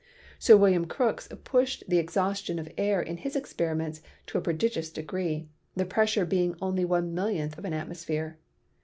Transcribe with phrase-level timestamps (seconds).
[0.39, 5.47] Sir William Crookes pushed the exhaustion of air in his experiments to a prodigious degree,
[5.75, 8.37] the pressure being only one millionth of an at mosphere.